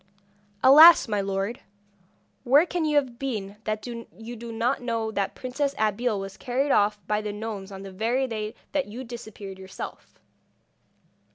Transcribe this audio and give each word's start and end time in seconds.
'Alas! 0.63 1.07
my 1.07 1.21
lord, 1.21 1.59
where 2.43 2.65
can 2.65 2.85
you 2.85 2.95
have 2.95 3.19
been 3.19 3.57
that 3.65 3.85
you 3.85 4.35
do 4.35 4.51
not 4.51 4.81
know 4.81 5.11
that 5.11 5.35
the 5.35 5.39
Princess 5.39 5.75
Abeille 5.77 6.17
was 6.19 6.37
carried 6.37 6.71
off 6.71 6.97
by 7.05 7.21
the 7.21 7.31
gnomes 7.31 7.71
on 7.71 7.83
the 7.83 7.91
very 7.91 8.25
day 8.25 8.55
that 8.71 8.87
you 8.87 9.03
disappeared 9.03 9.59
yourself? 9.59 10.19